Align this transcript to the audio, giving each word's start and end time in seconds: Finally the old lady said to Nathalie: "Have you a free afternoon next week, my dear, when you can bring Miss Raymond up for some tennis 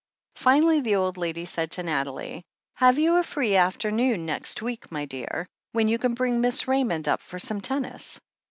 Finally 0.37 0.79
the 0.79 0.95
old 0.95 1.15
lady 1.15 1.45
said 1.45 1.69
to 1.69 1.83
Nathalie: 1.83 2.41
"Have 2.77 2.97
you 2.97 3.17
a 3.17 3.21
free 3.21 3.55
afternoon 3.55 4.25
next 4.25 4.59
week, 4.63 4.91
my 4.91 5.05
dear, 5.05 5.45
when 5.73 5.87
you 5.87 5.99
can 5.99 6.15
bring 6.15 6.41
Miss 6.41 6.67
Raymond 6.67 7.07
up 7.07 7.21
for 7.21 7.37
some 7.37 7.61
tennis 7.61 8.19